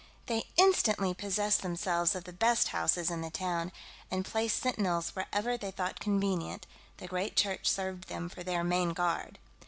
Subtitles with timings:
[0.25, 3.71] They instantly possessed themselves of the best houses in the town,
[4.09, 6.65] and placed sentinels wherever they thought convenient;
[6.97, 9.37] the great church served them for their main guard.